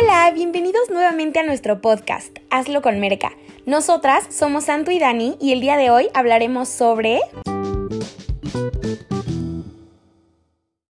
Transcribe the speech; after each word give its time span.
Hola, 0.00 0.30
bienvenidos 0.32 0.90
nuevamente 0.90 1.40
a 1.40 1.42
nuestro 1.42 1.80
podcast, 1.80 2.36
Hazlo 2.50 2.82
con 2.82 3.00
Merca. 3.00 3.32
Nosotras 3.66 4.32
somos 4.32 4.64
Santo 4.64 4.92
y 4.92 4.98
Dani 5.00 5.36
y 5.40 5.52
el 5.52 5.60
día 5.60 5.76
de 5.76 5.90
hoy 5.90 6.08
hablaremos 6.14 6.68
sobre... 6.68 7.20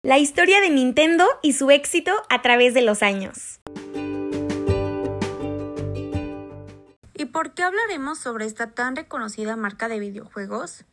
La 0.03 0.19
historia 0.19 0.61
de 0.61 0.71
Nintendo 0.71 1.25
y 1.43 1.53
su 1.53 1.71
éxito 1.71 2.11
a 2.31 2.43
través 2.43 2.75
de 2.75 2.83
los 2.83 3.03
años. 3.03 3.61
¿Y 7.15 7.27
por 7.27 7.55
qué 7.55 7.63
hablaremos 7.63 8.19
sobre 8.19 8.47
esta 8.47 8.73
tan 8.73 8.97
reconocida 8.97 9.55
marca 9.57 9.89
de 9.89 10.01
videojuegos? 10.01 10.85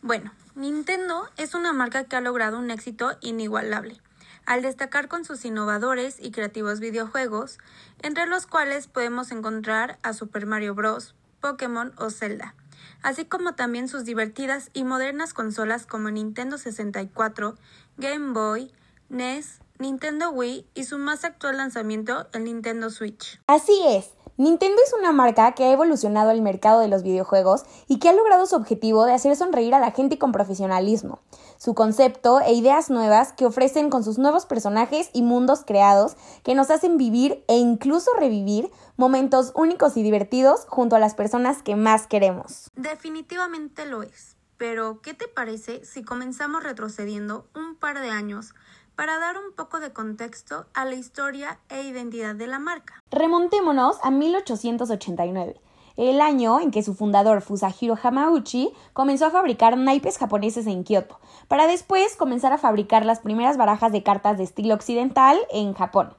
Bueno, 0.00 0.32
Nintendo 0.54 1.28
es 1.36 1.54
una 1.54 1.72
marca 1.72 2.04
que 2.04 2.14
ha 2.14 2.20
logrado 2.20 2.58
un 2.58 2.70
éxito 2.70 3.16
inigualable 3.20 4.00
al 4.48 4.62
destacar 4.62 5.08
con 5.08 5.26
sus 5.26 5.44
innovadores 5.44 6.16
y 6.18 6.30
creativos 6.30 6.80
videojuegos, 6.80 7.58
entre 8.00 8.26
los 8.26 8.46
cuales 8.46 8.86
podemos 8.86 9.30
encontrar 9.30 9.98
a 10.02 10.14
Super 10.14 10.46
Mario 10.46 10.74
Bros., 10.74 11.14
Pokémon 11.42 11.92
o 11.98 12.08
Zelda, 12.08 12.54
así 13.02 13.26
como 13.26 13.54
también 13.56 13.88
sus 13.88 14.06
divertidas 14.06 14.70
y 14.72 14.84
modernas 14.84 15.34
consolas 15.34 15.84
como 15.84 16.10
Nintendo 16.10 16.56
64, 16.56 17.56
Game 17.98 18.32
Boy, 18.32 18.72
NES, 19.10 19.60
Nintendo 19.78 20.30
Wii 20.30 20.66
y 20.74 20.84
su 20.84 20.96
más 20.96 21.24
actual 21.24 21.58
lanzamiento, 21.58 22.26
el 22.32 22.44
Nintendo 22.44 22.88
Switch. 22.88 23.38
Así 23.48 23.78
es, 23.86 24.14
Nintendo 24.38 24.80
es 24.86 24.94
una 24.96 25.10
marca 25.10 25.50
que 25.50 25.64
ha 25.64 25.72
evolucionado 25.72 26.30
el 26.30 26.42
mercado 26.42 26.78
de 26.78 26.86
los 26.86 27.02
videojuegos 27.02 27.64
y 27.88 27.98
que 27.98 28.08
ha 28.08 28.12
logrado 28.12 28.46
su 28.46 28.54
objetivo 28.54 29.04
de 29.04 29.12
hacer 29.12 29.34
sonreír 29.34 29.74
a 29.74 29.80
la 29.80 29.90
gente 29.90 30.16
con 30.16 30.30
profesionalismo. 30.30 31.18
Su 31.56 31.74
concepto 31.74 32.40
e 32.40 32.52
ideas 32.52 32.88
nuevas 32.88 33.32
que 33.32 33.46
ofrecen 33.46 33.90
con 33.90 34.04
sus 34.04 34.16
nuevos 34.16 34.46
personajes 34.46 35.10
y 35.12 35.22
mundos 35.22 35.64
creados 35.66 36.16
que 36.44 36.54
nos 36.54 36.70
hacen 36.70 36.98
vivir 36.98 37.42
e 37.48 37.56
incluso 37.56 38.12
revivir 38.16 38.70
momentos 38.96 39.50
únicos 39.56 39.96
y 39.96 40.04
divertidos 40.04 40.66
junto 40.68 40.94
a 40.94 41.00
las 41.00 41.16
personas 41.16 41.60
que 41.64 41.74
más 41.74 42.06
queremos. 42.06 42.70
Definitivamente 42.76 43.86
lo 43.86 44.04
es. 44.04 44.36
Pero, 44.56 45.00
¿qué 45.02 45.14
te 45.14 45.26
parece 45.26 45.84
si 45.84 46.04
comenzamos 46.04 46.62
retrocediendo 46.62 47.48
un 47.56 47.74
par 47.74 48.00
de 48.00 48.10
años 48.10 48.54
para 48.98 49.20
dar 49.20 49.36
un 49.38 49.52
poco 49.54 49.78
de 49.78 49.92
contexto 49.92 50.66
a 50.74 50.84
la 50.84 50.96
historia 50.96 51.60
e 51.68 51.82
identidad 51.82 52.34
de 52.34 52.48
la 52.48 52.58
marca. 52.58 53.00
Remontémonos 53.12 53.96
a 54.02 54.10
1889, 54.10 55.54
el 55.96 56.20
año 56.20 56.58
en 56.58 56.72
que 56.72 56.82
su 56.82 56.94
fundador 56.94 57.40
Fusahiro 57.40 57.96
Hamauchi 58.02 58.72
comenzó 58.94 59.26
a 59.26 59.30
fabricar 59.30 59.78
naipes 59.78 60.18
japoneses 60.18 60.66
en 60.66 60.82
Kioto, 60.82 61.20
para 61.46 61.68
después 61.68 62.16
comenzar 62.16 62.52
a 62.52 62.58
fabricar 62.58 63.06
las 63.06 63.20
primeras 63.20 63.56
barajas 63.56 63.92
de 63.92 64.02
cartas 64.02 64.36
de 64.36 64.42
estilo 64.42 64.74
occidental 64.74 65.38
en 65.52 65.74
Japón. 65.74 66.16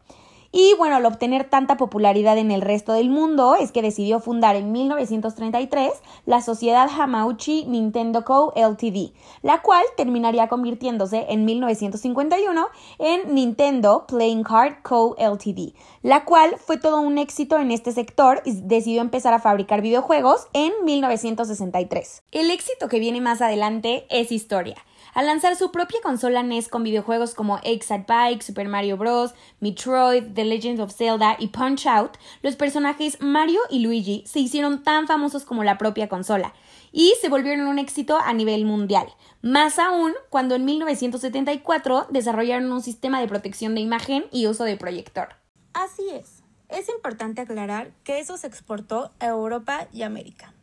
Y 0.52 0.74
bueno, 0.80 0.96
al 0.96 1.06
obtener 1.06 1.48
tanta 1.48 1.78
popularidad 1.78 2.38
en 2.40 2.50
el 2.50 2.62
resto 2.62 2.94
del 2.94 3.10
mundo 3.10 3.56
es 3.56 3.72
que 3.72 3.84
decidió 3.84 4.20
fundar 4.20 4.56
en 4.56 4.72
1933 4.72 5.92
la 6.26 6.42
sociedad 6.42 6.90
Hamauchi 6.90 7.66
Nintendo 7.66 8.26
Co. 8.26 8.52
Ltd., 8.56 9.14
la 9.44 9.62
cual 9.62 9.84
terminaría 9.96 10.48
convirtiéndose 10.48 11.28
en 11.30 11.46
1951 11.46 12.68
en 12.98 13.36
Nintendo 13.36 14.06
Playing 14.08 14.44
Card 14.44 14.78
Co. 14.82 15.16
Ltd., 15.20 15.76
la 16.02 16.26
cual 16.26 16.56
fue 16.58 16.78
todo 16.78 17.00
un 17.00 17.20
éxito 17.20 17.60
en 17.60 17.70
este 17.70 17.92
sector 17.92 18.42
y 18.44 18.60
decidió 18.62 19.02
empezar 19.02 19.36
a 19.36 19.40
fabricar 19.40 19.82
videojuegos 19.82 20.48
en 20.54 20.74
1963. 20.84 22.24
El 22.32 22.50
éxito 22.50 22.88
que 22.88 23.00
viene 23.00 23.22
más 23.22 23.42
adelante 23.42 24.08
es 24.10 24.32
historia. 24.32 24.78
Al 25.14 25.26
lanzar 25.26 25.56
su 25.56 25.72
propia 25.72 26.00
consola 26.02 26.44
NES 26.44 26.68
con 26.68 26.84
videojuegos 26.84 27.34
como 27.34 27.60
Exit 27.64 28.08
Bike, 28.08 28.44
Super 28.44 28.68
Mario 28.68 28.98
Bros., 28.98 29.34
Metroid, 29.60 30.34
The 30.34 30.46
Legend 30.46 30.80
of 30.80 30.94
Zelda 30.94 31.36
y 31.40 31.48
Punch 31.48 31.88
Out, 31.88 32.18
los 32.42 32.56
personajes 32.56 33.22
Mario 33.22 33.60
y 33.70 33.80
Luigi 33.80 34.24
se 34.28 34.40
hicieron 34.40 34.84
tan 34.84 35.08
famosos 35.08 35.46
como 35.46 35.64
la 35.64 35.78
propia 35.78 36.10
consola 36.10 36.54
y 36.92 37.14
se 37.22 37.30
volvieron 37.30 37.68
un 37.68 37.80
éxito 37.80 38.18
a 38.18 38.34
nivel 38.34 38.66
mundial. 38.66 39.08
Más 39.42 39.80
aún 39.80 40.14
cuando 40.30 40.56
en 40.56 40.66
1974 40.66 42.08
desarrollaron 42.10 42.72
un 42.72 42.82
sistema 42.82 43.20
de 43.20 43.28
protección 43.28 43.76
de 43.76 43.82
imagen 43.82 44.26
y 44.32 44.48
uso 44.48 44.64
de 44.64 44.78
proyector. 44.78 45.30
Así 45.74 46.10
es. 46.12 46.44
Es 46.70 46.88
importante 46.90 47.42
aclarar 47.42 47.92
que 48.04 48.20
eso 48.20 48.38
se 48.38 48.48
exportó 48.48 49.12
a 49.20 49.26
Europa 49.26 49.88
y 49.92 50.04
América. 50.04 50.54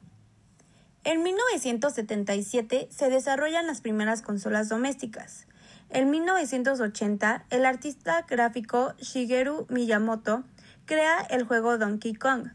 En 1.06 1.22
1977 1.22 2.88
se 2.90 3.10
desarrollan 3.10 3.68
las 3.68 3.80
primeras 3.80 4.22
consolas 4.22 4.68
domésticas. 4.68 5.46
En 5.88 6.10
1980, 6.10 7.44
el 7.50 7.64
artista 7.64 8.26
gráfico 8.28 8.92
Shigeru 8.98 9.68
Miyamoto 9.68 10.42
crea 10.84 11.20
el 11.30 11.44
juego 11.44 11.78
Donkey 11.78 12.12
Kong, 12.12 12.48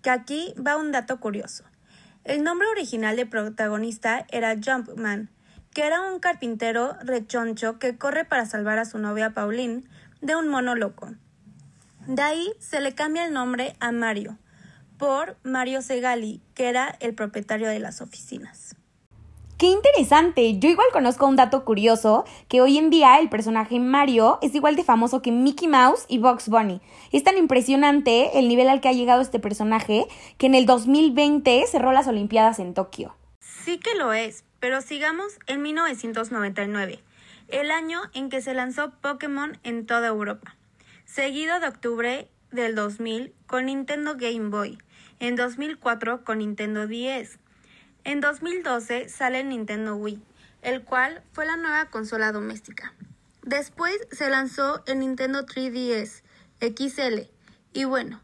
que 0.00 0.08
aquí 0.08 0.54
va 0.66 0.78
un 0.78 0.92
dato 0.92 1.20
curioso. 1.20 1.64
El 2.24 2.42
nombre 2.42 2.68
original 2.68 3.16
del 3.16 3.28
protagonista 3.28 4.24
era 4.30 4.56
Jumpman, 4.56 5.28
que 5.74 5.86
era 5.86 6.00
un 6.00 6.20
carpintero 6.20 6.96
rechoncho 7.02 7.78
que 7.78 7.98
corre 7.98 8.24
para 8.24 8.46
salvar 8.46 8.78
a 8.78 8.86
su 8.86 8.96
novia 8.96 9.34
Pauline 9.34 9.84
de 10.22 10.36
un 10.36 10.48
mono 10.48 10.74
loco. 10.74 11.12
De 12.06 12.22
ahí 12.22 12.50
se 12.60 12.80
le 12.80 12.94
cambia 12.94 13.26
el 13.26 13.34
nombre 13.34 13.76
a 13.78 13.92
Mario, 13.92 14.38
por 15.00 15.38
Mario 15.42 15.80
Segali, 15.80 16.42
que 16.54 16.68
era 16.68 16.96
el 17.00 17.14
propietario 17.14 17.68
de 17.68 17.80
las 17.80 18.02
oficinas. 18.02 18.76
¡Qué 19.56 19.66
interesante! 19.66 20.58
Yo 20.58 20.68
igual 20.68 20.86
conozco 20.92 21.26
un 21.26 21.36
dato 21.36 21.64
curioso, 21.64 22.24
que 22.48 22.60
hoy 22.60 22.78
en 22.78 22.90
día 22.90 23.18
el 23.18 23.28
personaje 23.28 23.80
Mario 23.80 24.38
es 24.42 24.54
igual 24.54 24.76
de 24.76 24.84
famoso 24.84 25.22
que 25.22 25.32
Mickey 25.32 25.68
Mouse 25.68 26.04
y 26.08 26.18
Bugs 26.18 26.48
Bunny. 26.48 26.80
Es 27.12 27.24
tan 27.24 27.36
impresionante 27.36 28.38
el 28.38 28.48
nivel 28.48 28.68
al 28.68 28.80
que 28.80 28.88
ha 28.88 28.92
llegado 28.92 29.22
este 29.22 29.38
personaje 29.38 30.06
que 30.38 30.46
en 30.46 30.54
el 30.54 30.66
2020 30.66 31.66
cerró 31.66 31.92
las 31.92 32.06
Olimpiadas 32.06 32.58
en 32.58 32.74
Tokio. 32.74 33.16
Sí 33.40 33.78
que 33.78 33.94
lo 33.94 34.12
es, 34.12 34.44
pero 34.60 34.82
sigamos 34.82 35.38
en 35.46 35.62
1999, 35.62 37.00
el 37.48 37.70
año 37.70 38.00
en 38.14 38.28
que 38.28 38.42
se 38.42 38.54
lanzó 38.54 38.92
Pokémon 39.00 39.58
en 39.62 39.86
toda 39.86 40.08
Europa, 40.08 40.56
seguido 41.06 41.58
de 41.60 41.68
octubre 41.68 42.28
del 42.50 42.74
2000 42.74 43.34
con 43.46 43.66
Nintendo 43.66 44.16
Game 44.16 44.48
Boy, 44.48 44.78
en 45.20 45.36
2004 45.36 46.24
con 46.24 46.38
Nintendo 46.38 46.86
10. 46.86 47.38
En 48.04 48.20
2012 48.20 49.08
sale 49.08 49.44
Nintendo 49.44 49.94
Wii, 49.94 50.20
el 50.62 50.82
cual 50.82 51.22
fue 51.32 51.46
la 51.46 51.56
nueva 51.56 51.90
consola 51.90 52.32
doméstica. 52.32 52.94
Después 53.42 53.96
se 54.10 54.28
lanzó 54.28 54.82
el 54.86 54.98
Nintendo 54.98 55.46
3DS 55.46 56.22
XL 56.60 57.30
y 57.72 57.84
bueno, 57.84 58.20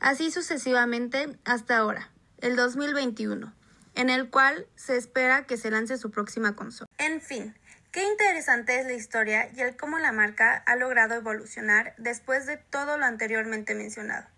así 0.00 0.30
sucesivamente 0.30 1.38
hasta 1.44 1.76
ahora, 1.78 2.10
el 2.38 2.56
2021, 2.56 3.54
en 3.94 4.10
el 4.10 4.30
cual 4.30 4.66
se 4.74 4.96
espera 4.96 5.46
que 5.46 5.56
se 5.56 5.70
lance 5.70 5.96
su 5.98 6.10
próxima 6.10 6.56
consola. 6.56 6.90
En 6.98 7.20
fin, 7.20 7.54
Qué 7.92 8.04
interesante 8.04 8.78
es 8.78 8.86
la 8.86 8.92
historia 8.92 9.50
y 9.52 9.62
el 9.62 9.76
cómo 9.76 9.98
la 9.98 10.12
marca 10.12 10.62
ha 10.64 10.76
logrado 10.76 11.16
evolucionar 11.16 11.92
después 11.98 12.46
de 12.46 12.56
todo 12.56 12.98
lo 12.98 13.04
anteriormente 13.04 13.74
mencionado. 13.74 14.28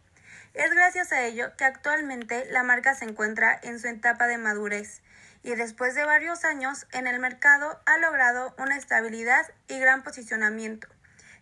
Es 0.55 0.71
gracias 0.71 1.13
a 1.13 1.25
ello 1.25 1.47
que 1.57 1.65
actualmente 1.65 2.45
la 2.51 2.63
marca 2.63 2.95
se 2.95 3.07
encuentra 3.07 3.59
en 3.63 3.79
su 3.79 3.89
etapa 3.89 4.27
de 4.27 4.37
madurez 4.37 5.01
y 5.43 5.55
después 5.55 5.95
de 5.95 6.05
varios 6.05 6.45
años 6.45 6.87
en 6.93 7.07
el 7.07 7.19
mercado 7.21 7.81
ha 7.87 7.97
logrado 7.97 8.55
una 8.59 8.77
estabilidad 8.77 9.47
y 9.69 9.79
gran 9.79 10.03
posicionamiento, 10.03 10.89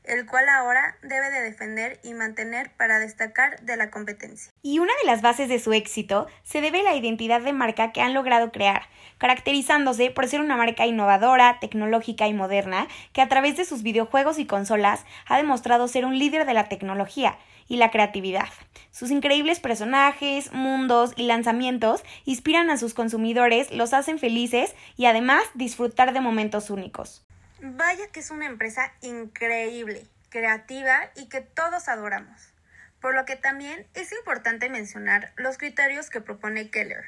el 0.04 0.26
cual 0.26 0.49
ahora 0.49 0.97
debe 1.03 1.28
de 1.31 1.41
defender 1.41 1.99
y 2.04 2.15
mantener 2.15 2.70
para 2.76 3.00
destacar 3.00 3.60
de 3.62 3.76
la 3.76 3.91
competencia. 3.91 4.53
Y 4.62 4.78
una 4.78 4.93
de 5.03 5.06
las 5.09 5.22
bases 5.22 5.49
de 5.49 5.59
su 5.59 5.72
éxito 5.72 6.28
se 6.44 6.60
debe 6.60 6.81
a 6.81 6.84
la 6.84 6.94
identidad 6.94 7.41
de 7.41 7.53
marca 7.53 7.91
que 7.91 8.03
han 8.03 8.15
logrado 8.15 8.53
crear, 8.53 8.82
caracterizándose 9.19 10.12
por 10.12 10.28
ser 10.28 10.41
una 10.41 10.56
marca 10.56 10.87
innovadora, 10.87 11.59
tecnológica 11.60 12.28
y 12.28 12.32
moderna, 12.32 12.87
que 13.12 13.22
a 13.22 13.28
través 13.28 13.56
de 13.56 13.65
sus 13.65 13.82
videojuegos 13.82 14.38
y 14.38 14.47
consolas 14.47 15.05
ha 15.26 15.37
demostrado 15.37 15.88
ser 15.88 16.05
un 16.05 16.17
líder 16.17 16.46
de 16.46 16.55
la 16.55 16.69
tecnología 16.69 17.37
y 17.70 17.76
la 17.76 17.90
creatividad. 17.90 18.49
Sus 18.90 19.12
increíbles 19.12 19.61
personajes, 19.61 20.52
mundos 20.52 21.12
y 21.17 21.22
lanzamientos 21.22 22.02
inspiran 22.25 22.69
a 22.69 22.76
sus 22.76 22.93
consumidores, 22.93 23.70
los 23.70 23.94
hacen 23.94 24.19
felices 24.19 24.75
y 24.96 25.06
además 25.06 25.44
disfrutar 25.55 26.12
de 26.12 26.20
momentos 26.20 26.69
únicos. 26.69 27.25
Vaya 27.62 28.08
que 28.08 28.20
es 28.20 28.31
una 28.32 28.46
empresa 28.46 28.93
increíble, 29.02 30.05
creativa 30.31 31.11
y 31.14 31.28
que 31.28 31.40
todos 31.40 31.88
adoramos. 31.88 32.52
Por 33.00 33.14
lo 33.14 33.25
que 33.25 33.37
también 33.37 33.87
es 33.94 34.12
importante 34.12 34.69
mencionar 34.69 35.32
los 35.37 35.56
criterios 35.56 36.11
que 36.11 36.20
propone 36.20 36.70
Keller. 36.70 37.05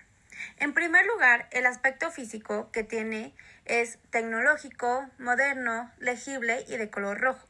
En 0.58 0.74
primer 0.74 1.04
lugar, 1.06 1.48
el 1.50 1.66
aspecto 1.66 2.12
físico 2.12 2.70
que 2.70 2.84
tiene 2.84 3.34
es 3.64 3.98
tecnológico, 4.10 5.08
moderno, 5.18 5.90
legible 5.98 6.64
y 6.68 6.76
de 6.76 6.88
color 6.88 7.20
rojo. 7.20 7.48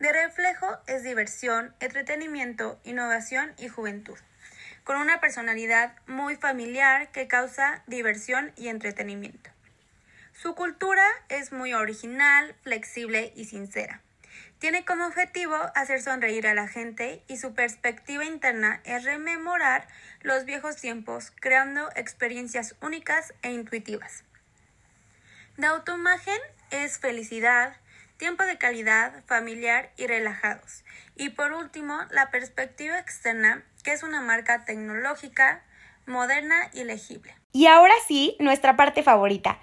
De 0.00 0.14
reflejo 0.14 0.66
es 0.86 1.04
diversión, 1.04 1.74
entretenimiento, 1.78 2.80
innovación 2.84 3.52
y 3.58 3.68
juventud, 3.68 4.18
con 4.82 4.96
una 4.96 5.20
personalidad 5.20 5.94
muy 6.06 6.36
familiar 6.36 7.12
que 7.12 7.28
causa 7.28 7.82
diversión 7.86 8.50
y 8.56 8.68
entretenimiento. 8.68 9.50
Su 10.32 10.54
cultura 10.54 11.04
es 11.28 11.52
muy 11.52 11.74
original, 11.74 12.56
flexible 12.62 13.34
y 13.36 13.44
sincera. 13.44 14.00
Tiene 14.58 14.86
como 14.86 15.06
objetivo 15.06 15.56
hacer 15.74 16.00
sonreír 16.00 16.46
a 16.46 16.54
la 16.54 16.66
gente 16.66 17.22
y 17.28 17.36
su 17.36 17.52
perspectiva 17.52 18.24
interna 18.24 18.80
es 18.84 19.04
rememorar 19.04 19.86
los 20.22 20.46
viejos 20.46 20.76
tiempos, 20.76 21.30
creando 21.40 21.90
experiencias 21.94 22.74
únicas 22.80 23.34
e 23.42 23.52
intuitivas. 23.52 24.24
De 25.58 25.66
autoimagen 25.66 26.40
es 26.70 26.98
felicidad, 26.98 27.76
tiempo 28.20 28.44
de 28.44 28.58
calidad, 28.58 29.24
familiar 29.26 29.92
y 29.96 30.06
relajados. 30.06 30.84
Y 31.16 31.30
por 31.30 31.54
último, 31.54 31.98
la 32.10 32.30
perspectiva 32.30 32.98
externa, 32.98 33.64
que 33.82 33.92
es 33.92 34.02
una 34.02 34.20
marca 34.20 34.66
tecnológica, 34.66 35.64
moderna 36.06 36.54
y 36.74 36.84
legible. 36.84 37.34
Y 37.52 37.66
ahora 37.66 37.94
sí, 38.06 38.36
nuestra 38.38 38.76
parte 38.76 39.02
favorita. 39.02 39.58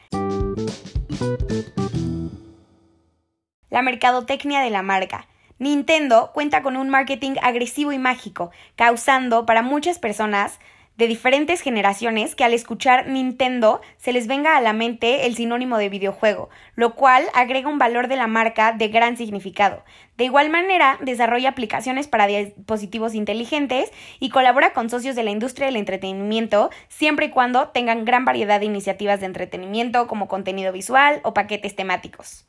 La 3.69 3.83
mercadotecnia 3.83 4.61
de 4.61 4.71
la 4.71 4.81
marca. 4.81 5.27
Nintendo 5.59 6.31
cuenta 6.33 6.63
con 6.63 6.77
un 6.77 6.89
marketing 6.89 7.35
agresivo 7.43 7.91
y 7.91 7.99
mágico, 7.99 8.49
causando 8.75 9.45
para 9.45 9.61
muchas 9.61 9.99
personas 9.99 10.59
de 10.97 11.07
diferentes 11.07 11.61
generaciones 11.61 12.35
que 12.35 12.43
al 12.43 12.53
escuchar 12.53 13.07
Nintendo 13.07 13.81
se 13.97 14.11
les 14.11 14.27
venga 14.27 14.57
a 14.57 14.61
la 14.61 14.73
mente 14.73 15.27
el 15.27 15.35
sinónimo 15.35 15.77
de 15.77 15.89
videojuego, 15.89 16.49
lo 16.75 16.95
cual 16.95 17.25
agrega 17.33 17.69
un 17.69 17.77
valor 17.77 18.07
de 18.07 18.15
la 18.15 18.27
marca 18.27 18.73
de 18.73 18.87
gran 18.87 19.15
significado. 19.15 19.83
De 20.17 20.25
igual 20.25 20.49
manera, 20.49 20.97
desarrolla 21.01 21.49
aplicaciones 21.49 22.07
para 22.07 22.25
dispositivos 22.25 23.13
inteligentes 23.13 23.91
y 24.19 24.29
colabora 24.29 24.73
con 24.73 24.89
socios 24.89 25.15
de 25.15 25.23
la 25.23 25.31
industria 25.31 25.67
del 25.67 25.75
entretenimiento, 25.75 26.71
siempre 26.89 27.27
y 27.27 27.29
cuando 27.29 27.69
tengan 27.69 28.03
gran 28.03 28.25
variedad 28.25 28.59
de 28.59 28.65
iniciativas 28.65 29.19
de 29.19 29.27
entretenimiento 29.27 30.07
como 30.07 30.27
contenido 30.27 30.73
visual 30.73 31.21
o 31.23 31.33
paquetes 31.33 31.75
temáticos. 31.75 32.47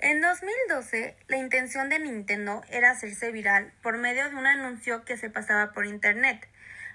En 0.00 0.20
2012, 0.20 1.16
la 1.28 1.38
intención 1.38 1.88
de 1.88 2.00
Nintendo 2.00 2.62
era 2.68 2.90
hacerse 2.90 3.30
viral 3.30 3.72
por 3.82 3.96
medio 3.96 4.28
de 4.28 4.34
un 4.34 4.46
anuncio 4.46 5.04
que 5.04 5.16
se 5.16 5.30
pasaba 5.30 5.72
por 5.72 5.86
Internet 5.86 6.46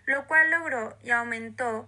lo 0.09 0.25
cual 0.25 0.50
logró 0.50 0.97
y 1.03 1.11
aumentó, 1.11 1.88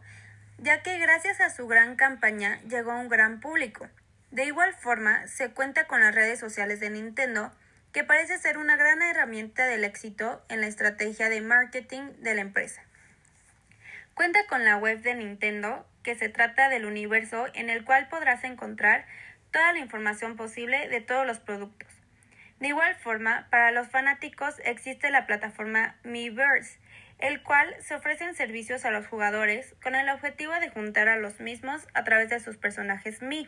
ya 0.60 0.84
que 0.84 1.00
gracias 1.00 1.42
a 1.42 1.50
su 1.50 1.68
gran 1.68 1.96
campaña 1.96 2.62
llegó 2.68 2.92
a 2.92 3.00
un 3.00 3.10
gran 3.10 3.40
público. 3.40 3.90
De 4.30 4.46
igual 4.46 4.74
forma, 4.76 5.28
se 5.28 5.50
cuenta 5.50 5.88
con 5.88 6.02
las 6.02 6.14
redes 6.14 6.40
sociales 6.40 6.80
de 6.80 6.92
Nintendo, 6.92 7.52
que 7.92 8.04
parece 8.04 8.38
ser 8.38 8.60
una 8.60 8.78
gran 8.78 9.02
herramienta 9.02 9.66
del 9.66 9.84
éxito 9.84 10.42
en 10.50 10.62
la 10.62 10.68
estrategia 10.68 11.30
de 11.30 11.42
marketing 11.42 12.04
de 12.20 12.36
la 12.36 12.42
empresa. 12.42 12.84
Cuenta 14.14 14.46
con 14.48 14.64
la 14.64 14.78
web 14.78 15.02
de 15.02 15.16
Nintendo, 15.16 15.86
que 16.04 16.16
se 16.16 16.30
trata 16.30 16.70
del 16.70 16.86
universo 16.86 17.48
en 17.56 17.72
el 17.72 17.84
cual 17.84 18.08
podrás 18.08 18.44
encontrar 18.44 19.06
toda 19.52 19.74
la 19.74 19.80
información 19.80 20.38
posible 20.38 20.88
de 20.90 21.02
todos 21.02 21.26
los 21.26 21.40
productos. 21.40 21.90
De 22.60 22.68
igual 22.68 22.94
forma, 22.96 23.48
para 23.50 23.72
los 23.72 23.88
fanáticos 23.88 24.56
existe 24.64 25.10
la 25.10 25.26
plataforma 25.26 25.96
Miiverse, 26.04 26.78
el 27.22 27.44
cual 27.44 27.76
se 27.82 27.96
ofrecen 27.96 28.36
servicios 28.36 28.84
a 28.84 28.92
los 28.92 29.08
jugadores 29.08 29.76
con 29.82 29.96
el 29.96 30.10
objetivo 30.10 30.54
de 30.54 30.70
juntar 30.70 31.08
a 31.08 31.18
los 31.18 31.40
mismos 31.40 31.88
a 31.94 32.04
través 32.04 32.30
de 32.30 32.40
sus 32.40 32.58
personajes 32.58 33.22
Mi. 33.22 33.48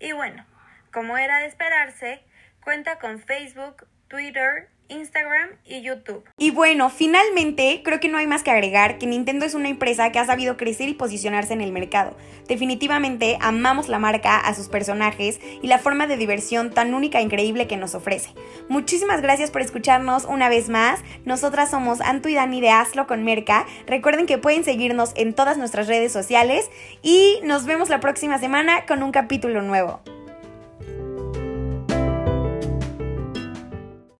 Y 0.00 0.12
bueno, 0.12 0.44
como 0.92 1.16
era 1.16 1.38
de 1.38 1.46
esperarse, 1.46 2.22
cuenta 2.62 2.98
con 2.98 3.20
Facebook, 3.20 3.86
Twitter, 4.08 4.68
Instagram 4.90 5.50
y 5.64 5.80
YouTube. 5.82 6.24
Y 6.38 6.50
bueno, 6.50 6.90
finalmente 6.90 7.80
creo 7.84 8.00
que 8.00 8.08
no 8.08 8.18
hay 8.18 8.26
más 8.26 8.42
que 8.42 8.50
agregar 8.50 8.98
que 8.98 9.06
Nintendo 9.06 9.46
es 9.46 9.54
una 9.54 9.68
empresa 9.68 10.12
que 10.12 10.18
ha 10.18 10.26
sabido 10.26 10.56
crecer 10.56 10.88
y 10.88 10.94
posicionarse 10.94 11.52
en 11.52 11.60
el 11.60 11.72
mercado. 11.72 12.16
Definitivamente 12.48 13.38
amamos 13.40 13.88
la 13.88 13.98
marca, 13.98 14.38
a 14.38 14.54
sus 14.54 14.68
personajes 14.68 15.40
y 15.62 15.66
la 15.66 15.78
forma 15.78 16.06
de 16.06 16.16
diversión 16.16 16.70
tan 16.70 16.94
única 16.94 17.20
e 17.20 17.22
increíble 17.22 17.66
que 17.66 17.76
nos 17.76 17.94
ofrece. 17.94 18.30
Muchísimas 18.68 19.22
gracias 19.22 19.50
por 19.50 19.62
escucharnos 19.62 20.24
una 20.24 20.48
vez 20.48 20.68
más. 20.68 21.00
Nosotras 21.24 21.70
somos 21.70 22.00
Antu 22.00 22.28
y 22.28 22.34
Dani 22.34 22.60
de 22.60 22.70
Hazlo 22.70 23.06
con 23.06 23.24
Merca. 23.24 23.66
Recuerden 23.86 24.26
que 24.26 24.38
pueden 24.38 24.64
seguirnos 24.64 25.12
en 25.16 25.34
todas 25.34 25.58
nuestras 25.58 25.86
redes 25.86 26.12
sociales 26.12 26.70
y 27.02 27.40
nos 27.44 27.64
vemos 27.66 27.88
la 27.88 28.00
próxima 28.00 28.38
semana 28.38 28.84
con 28.86 29.02
un 29.02 29.12
capítulo 29.12 29.62
nuevo. 29.62 30.02